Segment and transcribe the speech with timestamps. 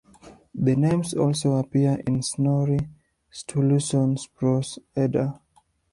[0.55, 2.79] The names also appear in Snorri
[3.31, 5.39] Sturluson's "Prose Edda".